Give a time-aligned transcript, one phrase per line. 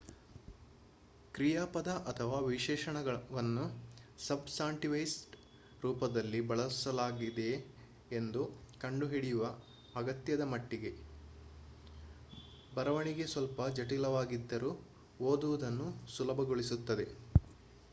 [1.35, 3.65] ಕ್ರಿಯಾಪದ ಅಥವಾ ವಿಶೇಷಣವನ್ನು
[4.19, 5.35] ಸಬ್‌ಸಾಂಟಿವೈಸ್ಡ್
[5.83, 7.59] ರೂಪದಲ್ಲಿ ಬಳಸಲಾಗಿದೆಯೆ
[8.11, 8.43] ಎಂದು
[8.81, 9.45] ಕಂಡುಹಿಡಿಯುವ
[9.95, 10.91] ಅಗತ್ಯದ ಮಟ್ಟಿಗೆ
[12.71, 14.73] ಬರವಣಿಗೆ ಸ್ವಲ್ಪ ಜಟಿಲವಾಗಿದ್ದರೂ
[15.25, 17.07] ಓದುವುದನ್ನು ಸುಲಭಗೊಳಿಸುತ್ತದೆ